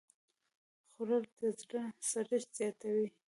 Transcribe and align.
خوړل 0.91 1.23
د 1.39 1.41
زړه 1.59 1.83
سړښت 2.09 2.49
زیاتوي 2.57 3.07